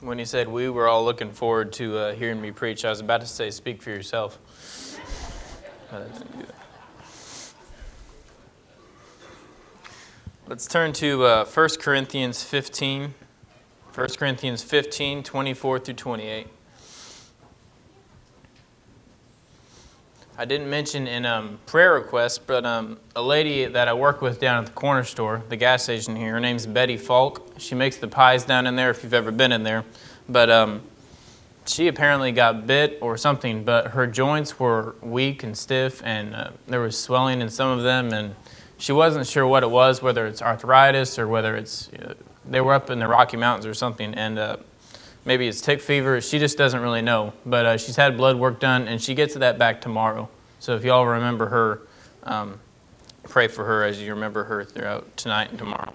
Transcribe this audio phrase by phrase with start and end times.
[0.00, 3.00] When he said we were all looking forward to uh, hearing me preach, I was
[3.00, 4.38] about to say, speak for yourself.
[10.46, 13.12] Let's turn to uh, 1 Corinthians 15.
[13.94, 16.46] 1 Corinthians 15, 24 through 28.
[20.40, 24.40] I didn't mention in um, prayer requests, but um, a lady that I work with
[24.40, 27.46] down at the corner store, the gas station here, her name's Betty Falk.
[27.58, 29.84] She makes the pies down in there if you've ever been in there.
[30.30, 30.80] But um,
[31.66, 36.52] she apparently got bit or something, but her joints were weak and stiff, and uh,
[36.66, 38.34] there was swelling in some of them, and
[38.78, 42.14] she wasn't sure what it was, whether it's arthritis or whether it's, uh,
[42.48, 44.56] they were up in the Rocky Mountains or something, and uh,
[45.24, 46.20] maybe it's tick fever.
[46.20, 47.32] She just doesn't really know.
[47.46, 50.28] But uh, she's had blood work done, and she gets that back tomorrow.
[50.60, 51.80] So if y'all remember her,
[52.24, 52.60] um,
[53.24, 55.94] pray for her as you remember her throughout tonight and tomorrow.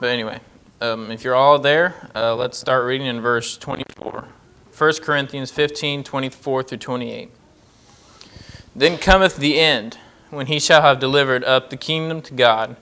[0.00, 0.40] But anyway,
[0.80, 4.28] um, if you're all there, uh, let's start reading in verse 24.
[4.76, 7.30] 1 Corinthians 15, 24 through 28.
[8.74, 9.98] Then cometh the end,
[10.30, 12.76] when he shall have delivered up the kingdom to God,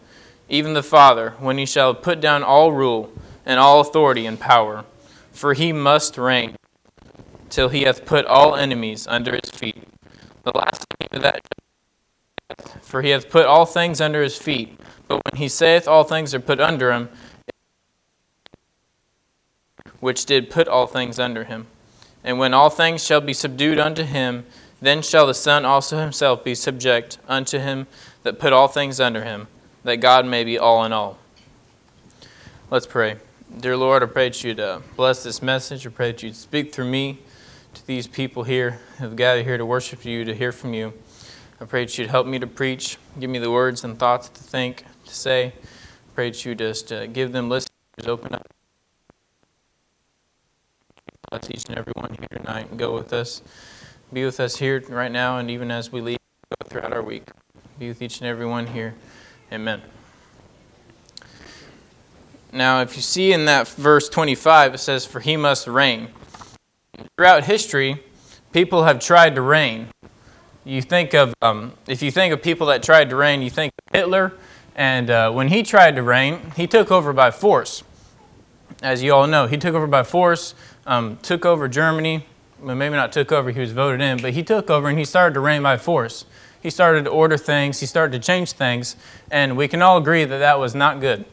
[0.49, 3.13] even the Father, when he shall put down all rule
[3.45, 4.85] and all authority and power.
[5.33, 6.55] For he must reign
[7.51, 9.89] till he hath put all enemies under his feet.
[10.45, 11.43] The last of that,
[12.83, 14.79] for he hath put all things under his feet.
[15.09, 17.09] But when he saith all things are put under him,
[20.01, 21.67] which did put all things under him.
[22.23, 24.45] And when all things shall be subdued unto him,
[24.81, 27.87] then shall the Son also himself be subject unto him
[28.23, 29.47] that put all things under him,
[29.83, 31.19] that God may be all in all.
[32.71, 33.17] Let's pray.
[33.61, 35.87] Dear Lord, I pray that you'd uh, bless this message.
[35.87, 37.21] I pray that you'd speak through me
[37.87, 40.95] these people here have gathered here to worship you, to hear from you.
[41.61, 44.43] I pray that you'd help me to preach, give me the words and thoughts to
[44.43, 45.47] think, to say.
[45.47, 45.53] I
[46.15, 47.71] pray that you just uh, give them listeners,
[48.07, 48.47] open up.
[51.31, 53.43] Bless each and every one here tonight and go with us.
[54.13, 56.19] Be with us here right now and even as we leave
[56.67, 57.29] throughout our week.
[57.79, 58.95] Be with each and every one here.
[59.53, 59.83] Amen.
[62.53, 66.11] Now, if you see in that verse 25, it says, For he must reign.
[67.17, 68.03] Throughout history,
[68.53, 69.89] people have tried to reign.
[70.65, 73.73] You think of, um, if you think of people that tried to reign, you think
[73.87, 74.33] of Hitler,
[74.75, 77.85] and uh, when he tried to reign, he took over by force.
[78.83, 80.55] As you all know, he took over by force,
[80.87, 82.27] um, took over Germany.
[82.61, 85.05] Well, maybe not took over, he was voted in, but he took over and he
[85.05, 86.25] started to reign by force.
[86.63, 88.97] He started to order things, he started to change things,
[89.31, 91.27] and we can all agree that that was not good.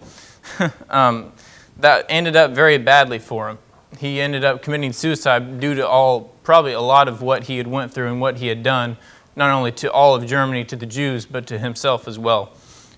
[0.90, 1.32] um,
[1.78, 3.58] that ended up very badly for him
[4.00, 7.68] he ended up committing suicide due to all, probably a lot of what he had
[7.68, 8.98] went through and what he had done,
[9.36, 12.54] not only to all of Germany, to the Jews, but to himself as well.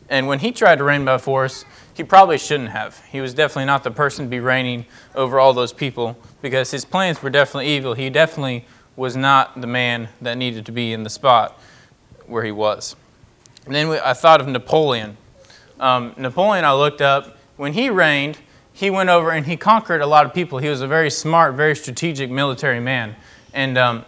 [0.10, 3.04] And when he tried to reign by force, he probably shouldn't have.
[3.06, 6.86] He was definitely not the person to be reigning over all those people because his
[6.86, 7.94] plans were definitely evil.
[7.94, 8.66] He definitely
[8.96, 11.60] was not the man that needed to be in the spot
[12.28, 12.96] where he was.
[13.66, 15.18] And then I thought of Napoleon.
[15.80, 18.38] Um, Napoleon, I looked up, when he reigned,
[18.74, 20.58] he went over and he conquered a lot of people.
[20.58, 23.16] He was a very smart, very strategic military man.
[23.54, 24.06] And um,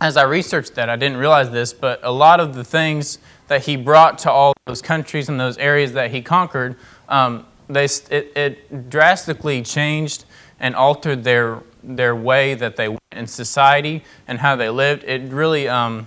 [0.00, 3.64] as I researched that, I didn't realize this, but a lot of the things that
[3.64, 6.76] he brought to all those countries and those areas that he conquered,
[7.08, 10.24] um, they, it, it, drastically changed
[10.60, 15.04] and altered their, their way that they went in society and how they lived.
[15.04, 16.06] It really, um,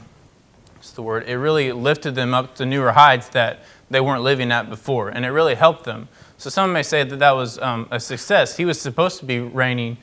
[0.75, 1.27] what's the word?
[1.27, 3.59] It really lifted them up to newer heights that
[3.89, 6.07] they weren't living at before, and it really helped them.
[6.39, 8.55] So some may say that that was um, a success.
[8.55, 9.97] He was supposed to be reigning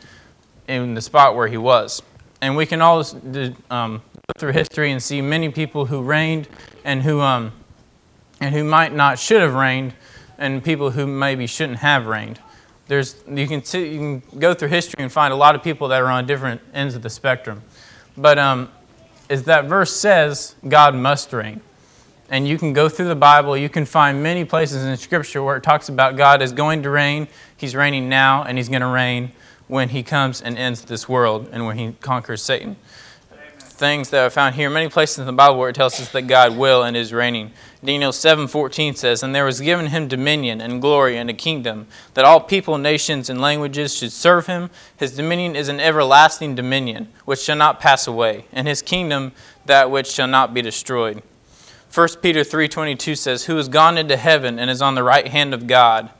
[0.67, 2.03] in the spot where he was.
[2.41, 3.05] And we can all
[3.71, 6.49] um, go through history and see many people who reigned
[6.85, 7.53] and who, um,
[8.41, 9.95] and who might not should have reigned,
[10.37, 12.41] and people who maybe shouldn't have reigned.
[12.89, 15.89] There's, you, can see, you can go through history and find a lot of people
[15.89, 17.63] that are on different ends of the spectrum.
[18.17, 18.71] But um,
[19.31, 21.61] as that verse says, God must reign
[22.35, 25.57] and you can go through the Bible, you can find many places in Scripture where
[25.57, 27.29] it talks about God is going to reign.
[27.57, 29.31] He's reigning now, and He's going to reign
[29.69, 32.75] when He comes and ends this world and when He conquers Satan.
[33.31, 33.47] Amen.
[33.61, 36.23] Things that are found here, many places in the Bible where it tells us that
[36.23, 37.53] God will and is reigning.
[37.85, 42.25] Daniel 7:14 says, "And there was given him dominion and glory and a kingdom, that
[42.25, 44.71] all people, nations, and languages should serve him.
[44.97, 49.31] His dominion is an everlasting dominion, which shall not pass away, and his kingdom
[49.67, 51.23] that which shall not be destroyed."
[51.95, 55.55] 1 Peter 3:22 says, "Who has gone into heaven and is on the right hand
[55.55, 56.11] of God."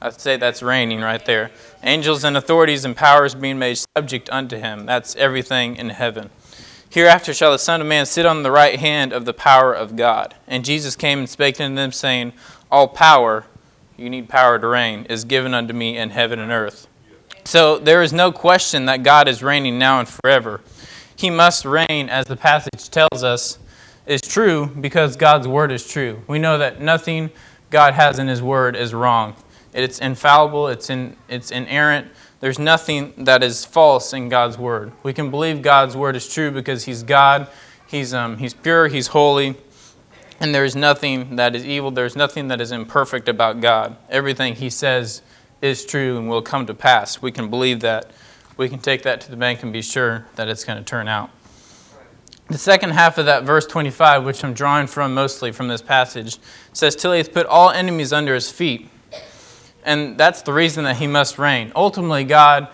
[0.00, 1.50] I'd say that's reigning right there.
[1.82, 4.86] Angels and authorities and powers being made subject unto him.
[4.86, 6.30] That's everything in heaven.
[6.88, 9.96] Hereafter shall the Son of Man sit on the right hand of the power of
[9.96, 10.36] God.
[10.46, 12.32] And Jesus came and spake unto them, saying,
[12.70, 13.46] All power,
[13.96, 16.86] you need power to reign, is given unto me in heaven and earth.
[17.42, 20.60] So there is no question that God is reigning now and forever.
[21.16, 23.58] He must reign, as the passage tells us,
[24.06, 26.22] is true because God's word is true.
[26.26, 27.30] We know that nothing
[27.70, 29.34] God has in his word is wrong.
[29.72, 32.08] It's infallible, it's, in, it's inerrant.
[32.40, 34.92] There's nothing that is false in God's word.
[35.02, 37.48] We can believe God's word is true because he's God,
[37.86, 39.56] he's, um, he's pure, he's holy,
[40.40, 43.96] and there's nothing that is evil, there's nothing that is imperfect about God.
[44.10, 45.22] Everything he says
[45.62, 47.22] is true and will come to pass.
[47.22, 48.10] We can believe that.
[48.56, 51.08] We can take that to the bank and be sure that it's going to turn
[51.08, 51.30] out.
[52.54, 56.38] The second half of that verse 25, which I'm drawing from mostly from this passage,
[56.72, 58.88] says, Till he hath put all enemies under his feet.
[59.84, 61.72] And that's the reason that he must reign.
[61.74, 62.68] Ultimately, God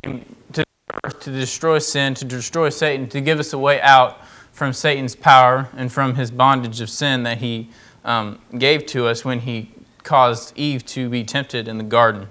[0.00, 0.64] came to
[1.02, 5.16] earth to destroy sin, to destroy Satan, to give us a way out from Satan's
[5.16, 7.68] power and from his bondage of sin that he
[8.04, 9.72] um, gave to us when he
[10.04, 12.28] caused Eve to be tempted in the garden.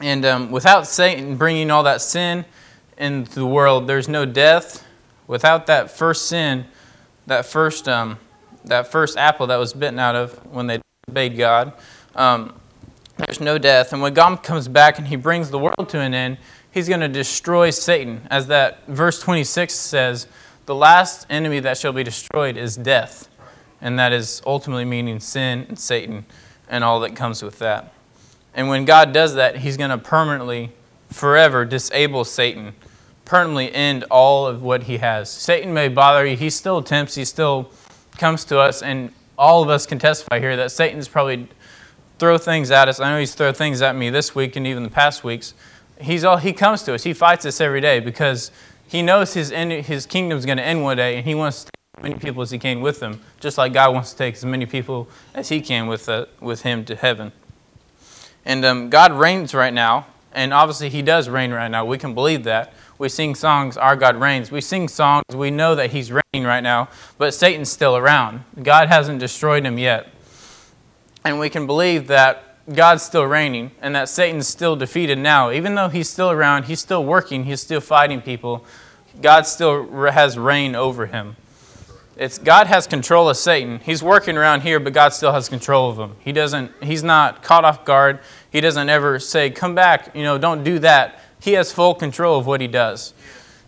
[0.00, 2.44] And um, without Satan bringing all that sin
[2.98, 4.84] into the world, there's no death,
[5.28, 6.64] Without that first sin,
[7.26, 8.18] that first, um,
[8.64, 11.74] that first apple that was bitten out of when they obeyed God,
[12.16, 12.58] um,
[13.18, 13.92] there's no death.
[13.92, 16.38] And when God comes back and he brings the world to an end,
[16.70, 18.26] he's going to destroy Satan.
[18.30, 20.26] As that verse 26 says,
[20.66, 23.28] the last enemy that shall be destroyed is death.
[23.80, 26.24] And that is ultimately meaning sin and Satan
[26.68, 27.92] and all that comes with that.
[28.54, 30.72] And when God does that, he's going to permanently,
[31.10, 32.74] forever disable Satan
[33.28, 35.30] permanently end all of what he has.
[35.30, 37.70] Satan may bother you, he still tempts, he still
[38.16, 41.46] comes to us, and all of us can testify here that Satan's probably
[42.18, 42.98] throw things at us.
[42.98, 45.54] I know he's thrown things at me this week and even the past weeks.
[46.00, 47.04] He's all he comes to us.
[47.04, 48.50] He fights us every day because
[48.88, 51.70] he knows his end, his kingdom's going to end one day, and he wants to
[51.70, 54.34] take as many people as he can with him, just like God wants to take
[54.36, 57.32] as many people as he can with uh, with him to heaven.
[58.46, 61.84] And um, God reigns right now, and obviously he does reign right now.
[61.84, 62.72] We can believe that.
[62.98, 64.50] We sing songs, Our God Reigns.
[64.50, 68.42] We sing songs, we know that He's reigning right now, but Satan's still around.
[68.60, 70.08] God hasn't destroyed him yet.
[71.24, 75.50] And we can believe that God's still reigning and that Satan's still defeated now.
[75.50, 78.64] Even though he's still around, he's still working, he's still fighting people,
[79.20, 81.36] God still has reign over him.
[82.16, 83.78] It's God has control of Satan.
[83.78, 86.16] He's working around here, but God still has control of him.
[86.18, 88.18] He doesn't he's not caught off guard.
[88.50, 92.38] He doesn't ever say, "Come back, you know, don't do that." He has full control
[92.38, 93.14] of what he does.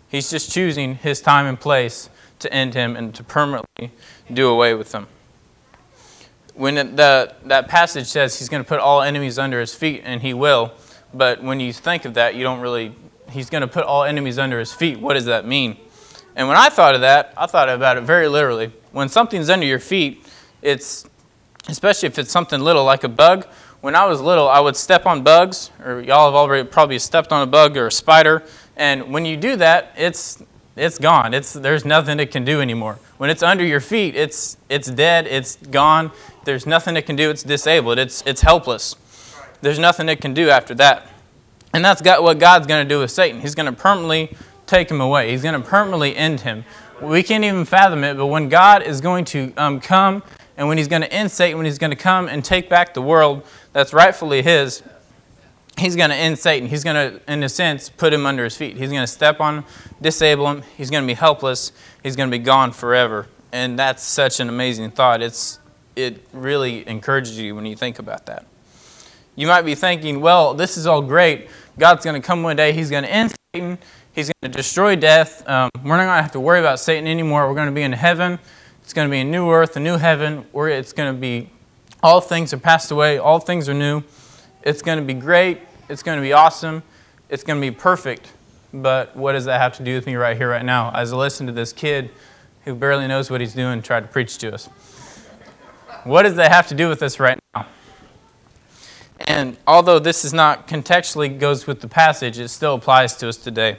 [0.09, 3.93] He's just choosing his time and place to end him and to permanently
[4.33, 5.07] do away with him.
[6.55, 10.21] When the, that passage says he's going to put all enemies under his feet, and
[10.21, 10.73] he will,
[11.15, 12.95] but when you think of that, you don't really,
[13.31, 15.01] he's going to put all enemies under his feet.
[15.01, 15.77] What does that mean?
[16.37, 18.73] And when I thought of that, I thought about it very literally.
[18.93, 20.27] When something's under your feet,
[20.61, 21.09] it's,
[21.69, 23.47] especially if it's something little like a bug,
[23.81, 27.33] when I was little, I would step on bugs, or y'all have already probably stepped
[27.33, 28.43] on a bug or a spider,
[28.77, 30.43] and when you do that, it's
[30.77, 31.35] it's gone.
[31.35, 32.99] It's there's nothing it can do anymore.
[33.19, 35.27] When it's under your feet, it's it's dead.
[35.27, 36.13] It's gone.
[36.45, 37.31] There's nothing it can do.
[37.31, 37.99] It's disabled.
[37.99, 38.97] It's it's helpless.
[39.63, 41.09] There's nothing it can do after that.
[41.73, 43.41] And that's got what God's going to do with Satan.
[43.41, 44.35] He's going to permanently
[44.67, 45.31] take him away.
[45.31, 46.65] He's going to permanently end him.
[47.01, 50.23] We can't even fathom it, but when God is going to um, come
[50.61, 52.93] and when He's going to end Satan, when He's going to come and take back
[52.93, 54.83] the world, that's rightfully his,
[55.79, 56.69] he's going to end Satan.
[56.69, 58.77] He's going to, in a sense, put him under his feet.
[58.77, 59.65] He's going to step on him,
[60.01, 60.63] disable him.
[60.77, 61.73] He's going to be helpless.
[62.03, 63.27] He's going to be gone forever.
[63.53, 65.23] And that's such an amazing thought.
[65.23, 65.59] It's,
[65.97, 68.47] it really encourages you when you think about that.
[69.37, 71.49] You might be thinking, well, this is all great.
[71.79, 72.73] God's going to come one day.
[72.73, 73.79] He's going to end Satan.
[74.13, 75.49] He's going to destroy death.
[75.49, 77.49] Um, we're not going to have to worry about Satan anymore.
[77.49, 78.39] We're going to be in heaven.
[78.83, 81.49] It's going to be a new earth, a new heaven, where it's going to be
[82.03, 84.03] all things are passed away, all things are new.
[84.63, 85.61] It's going to be great.
[85.89, 86.83] It's going to be awesome.
[87.29, 88.33] It's going to be perfect.
[88.73, 90.91] But what does that have to do with me right here, right now?
[90.95, 92.11] As I listen to this kid
[92.65, 94.67] who barely knows what he's doing try to preach to us.
[96.05, 97.67] What does that have to do with us right now?
[99.21, 103.37] And although this is not contextually goes with the passage, it still applies to us
[103.37, 103.79] today.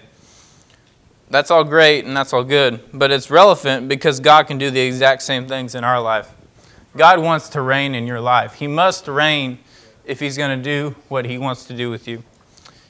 [1.30, 4.82] That's all great and that's all good, but it's relevant because God can do the
[4.82, 6.30] exact same things in our life.
[6.96, 8.56] God wants to reign in your life.
[8.56, 9.60] He must reign
[10.06, 12.24] if he's going to do what he wants to do with you.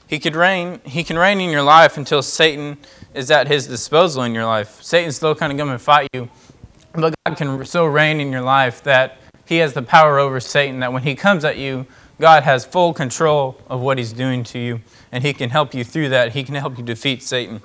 [0.08, 2.78] He could reign, he can reign in your life until Satan
[3.14, 4.82] is at his disposal in your life.
[4.82, 6.30] Satan's still kind of going to fight you,
[6.94, 10.80] but God can so reign in your life that he has the power over Satan
[10.80, 11.86] that when he comes at you,
[12.20, 14.82] God has full control of what he's doing to you,
[15.12, 16.34] and he can help you through that.
[16.34, 17.62] He can help you defeat Satan.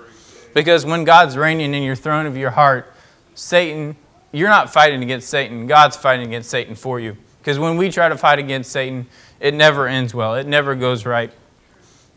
[0.54, 2.92] Because when God's reigning in your throne of your heart,
[3.34, 3.96] Satan
[4.36, 5.66] you're not fighting against Satan.
[5.66, 7.16] God's fighting against Satan for you.
[7.38, 9.06] Because when we try to fight against Satan,
[9.40, 11.32] it never ends well, it never goes right.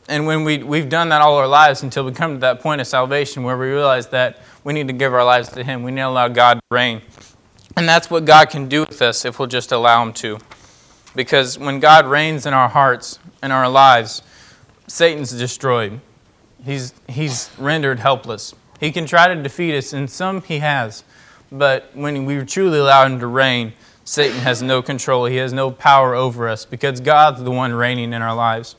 [0.08, 2.82] and when we, we've done that all our lives until we come to that point
[2.82, 5.84] of salvation where we realize that we need to give our lives to Him.
[5.84, 7.02] We need to allow God to reign.
[7.78, 10.40] And that's what God can do with us if we'll just allow Him to.
[11.16, 14.22] Because when God reigns in our hearts and our lives,
[14.88, 16.02] Satan's destroyed.
[16.66, 18.54] He's, he's rendered helpless.
[18.80, 21.04] He can try to defeat us, and some he has.
[21.52, 25.26] But when we truly allow him to reign, Satan has no control.
[25.26, 28.76] He has no power over us because God's the one reigning in our lives.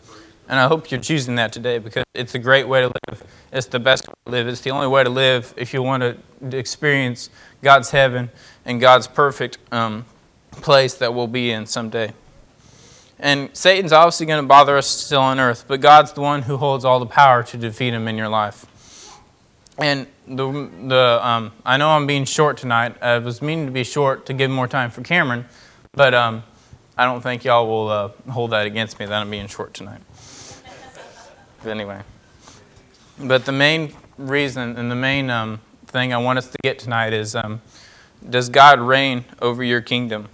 [0.49, 3.23] And I hope you're choosing that today because it's a great way to live.
[3.53, 4.49] It's the best way to live.
[4.49, 7.31] It's the only way to live if you want to experience
[7.63, 8.31] God's heaven
[8.65, 10.05] and God's perfect um,
[10.51, 12.13] place that we'll be in someday.
[13.21, 16.57] And Satan's obviously going to bother us still on earth, but God's the one who
[16.57, 18.67] holds all the power to defeat him in your life.
[19.79, 23.03] And the, the um, I know I'm being short tonight.
[23.03, 25.45] I was meaning to be short to give more time for Cameron,
[25.93, 26.45] but um,
[26.97, 30.01] I don't think y'all will uh, hold that against me that I'm being short tonight.
[31.63, 32.03] but anyway,
[33.19, 37.13] but the main reason and the main um, thing I want us to get tonight
[37.13, 37.61] is um,
[38.29, 40.29] does God reign over your kingdom?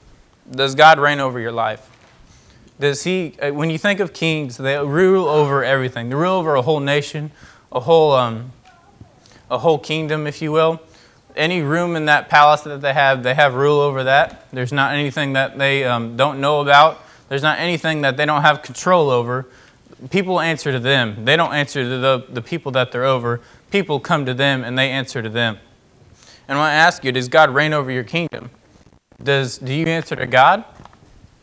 [0.51, 1.91] Does God reign over your life?
[2.79, 6.11] Does he, uh, when you think of kings, they rule over everything.
[6.11, 7.31] They rule over a whole nation,
[7.73, 8.53] a whole um,
[9.51, 10.81] a whole kingdom, if you will.
[11.37, 14.47] Any room in that palace that they have, they have rule over that.
[14.53, 17.03] There's not anything that they um, don't know about.
[17.29, 19.47] There's not anything that they don't have control over.
[20.11, 21.25] People answer to them.
[21.25, 23.41] They don't answer to the, the people that they're over.
[23.71, 25.59] People come to them and they answer to them.
[26.49, 28.51] And I want to ask you, does God reign over your kingdom?
[29.23, 30.65] Does, do you answer to God?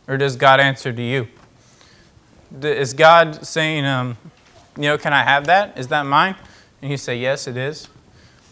[0.08, 1.28] Or does God answer to you?
[2.62, 4.18] Is God saying, um,
[4.76, 5.78] you know, can I have that?
[5.78, 6.36] Is that mine?
[6.82, 7.88] And you say, yes, it is.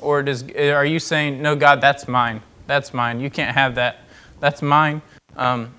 [0.02, 2.42] Or does, are you saying, no, God, that's mine.
[2.68, 3.20] That's mine.
[3.20, 4.00] You can't have that.
[4.40, 5.02] That's mine.
[5.38, 5.74] Um,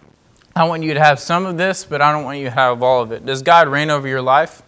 [0.54, 2.82] I want you to have some of this, but I don't want you to have
[2.82, 3.24] all of it.
[3.26, 4.62] Does God reign over your life?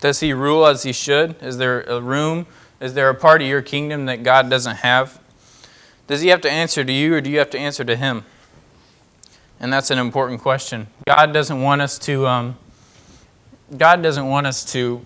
[0.00, 1.42] Does He rule as He should?
[1.42, 2.46] Is there a room?
[2.80, 5.20] Is there a part of your kingdom that God doesn't have?
[6.06, 8.24] Does He have to answer to you, or do you have to answer to Him?
[9.58, 10.86] And that's an important question.
[11.06, 12.26] God doesn't want us to.
[12.26, 12.58] Um,
[13.76, 15.04] God doesn't want us to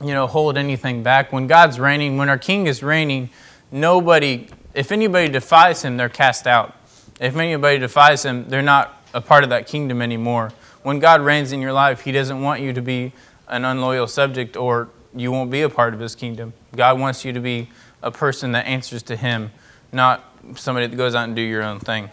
[0.00, 1.32] you know, hold anything back.
[1.32, 3.30] When God's reigning, when our King is reigning,
[3.72, 6.74] nobody, if anybody defies him, they're cast out.
[7.20, 10.52] If anybody defies him, they're not a part of that kingdom anymore.
[10.82, 13.12] When God reigns in your life, he doesn't want you to be
[13.48, 16.52] an unloyal subject or you won't be a part of his kingdom.
[16.76, 17.68] God wants you to be
[18.02, 19.50] a person that answers to him,
[19.90, 20.24] not
[20.54, 22.10] somebody that goes out and do your own thing.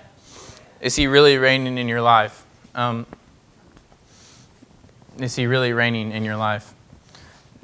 [0.82, 2.46] Is he really reigning in your life?
[2.74, 3.06] Um,
[5.20, 6.75] is he really reigning in your life?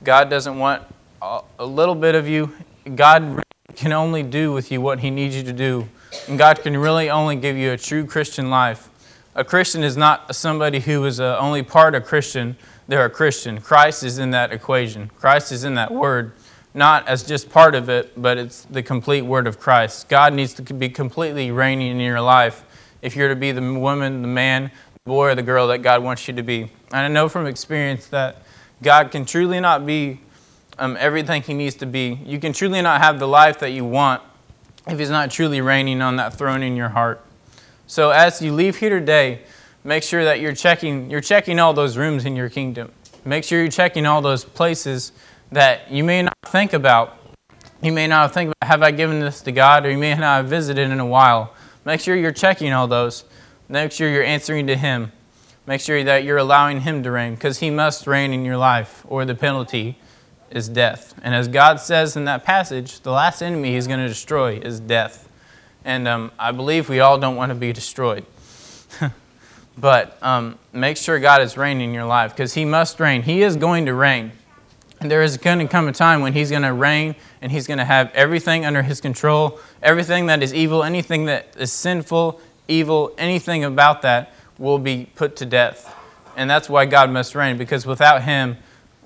[0.03, 0.83] God doesn't want
[1.21, 2.51] a little bit of you.
[2.95, 3.43] God
[3.75, 5.87] can only do with you what He needs you to do.
[6.27, 8.89] And God can really only give you a true Christian life.
[9.35, 13.61] A Christian is not somebody who is a, only part of Christian, they're a Christian.
[13.61, 16.33] Christ is in that equation, Christ is in that word,
[16.73, 20.09] not as just part of it, but it's the complete word of Christ.
[20.09, 22.65] God needs to be completely reigning in your life
[23.01, 26.03] if you're to be the woman, the man, the boy, or the girl that God
[26.03, 26.63] wants you to be.
[26.91, 28.43] And I know from experience that
[28.83, 30.19] God can truly not be
[30.79, 32.19] um, everything He needs to be.
[32.25, 34.21] You can truly not have the life that you want
[34.87, 37.23] if He's not truly reigning on that throne in your heart.
[37.87, 39.41] So as you leave here today,
[39.83, 42.91] make sure that you're checking, you're checking all those rooms in your kingdom.
[43.23, 45.11] Make sure you're checking all those places
[45.51, 47.17] that you may not think about.
[47.83, 49.85] You may not think about, have I given this to God?
[49.85, 51.53] Or you may not have visited in a while.
[51.85, 53.25] Make sure you're checking all those.
[53.69, 55.11] Make sure you're answering to Him.
[55.67, 59.05] Make sure that you're allowing Him to reign because He must reign in your life,
[59.07, 59.97] or the penalty
[60.49, 61.13] is death.
[61.21, 64.79] And as God says in that passage, the last enemy He's going to destroy is
[64.79, 65.29] death.
[65.85, 68.25] And um, I believe we all don't want to be destroyed.
[69.77, 73.21] but um, make sure God is reigning in your life because He must reign.
[73.21, 74.31] He is going to reign.
[74.99, 77.67] And there is going to come a time when He's going to reign and He's
[77.67, 82.39] going to have everything under His control, everything that is evil, anything that is sinful,
[82.67, 85.93] evil, anything about that will be put to death.
[86.37, 88.57] And that's why God must reign, because without Him,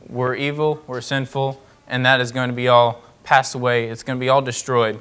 [0.08, 3.88] we're evil, we're sinful, and that is going to be all passed away.
[3.88, 5.00] It's going to be all destroyed.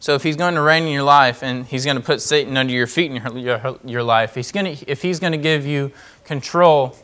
[0.00, 2.56] So if He's going to reign in your life and He's going to put Satan
[2.56, 5.38] under your feet in your, your, your life, he's going to, if He's going to
[5.38, 5.92] give you
[6.24, 6.96] control,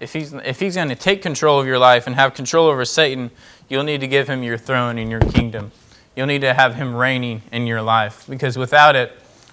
[0.00, 2.84] if he's, if he's going to take control of your life and have control over
[2.84, 3.30] Satan,
[3.68, 5.70] you'll need to give Him your throne and your kingdom.
[6.16, 9.12] You'll need to have Him reigning in your life, because without it,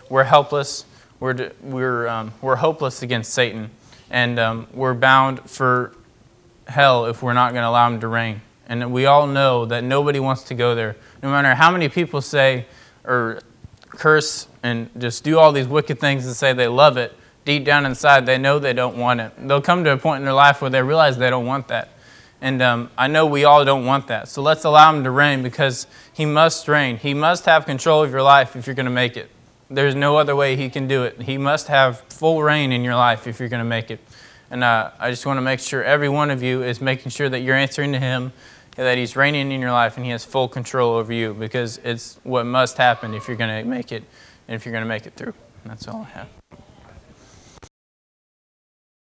[0.10, 0.86] we're helpless
[1.24, 3.70] we're, we're, um, we're hopeless against Satan,
[4.10, 5.96] and um, we're bound for
[6.68, 8.42] hell if we're not going to allow him to reign.
[8.68, 10.98] And we all know that nobody wants to go there.
[11.22, 12.66] No matter how many people say
[13.06, 13.40] or
[13.88, 17.14] curse and just do all these wicked things and say they love it,
[17.46, 19.32] deep down inside, they know they don't want it.
[19.48, 21.88] They'll come to a point in their life where they realize they don't want that.
[22.42, 24.28] And um, I know we all don't want that.
[24.28, 26.98] So let's allow Him to reign because He must reign.
[26.98, 29.30] He must have control of your life if you're going to make it.
[29.74, 31.24] There's no other way He can do it.
[31.24, 34.00] He must have full reign in your life if you're going to make it.
[34.52, 37.28] And uh, I just want to make sure every one of you is making sure
[37.28, 38.34] that you're answering to Him,
[38.76, 42.20] that He's reigning in your life, and He has full control over you because it's
[42.22, 44.04] what must happen if you're going to make it
[44.48, 45.34] and if you're going to make it through.
[45.66, 46.43] That's all I have.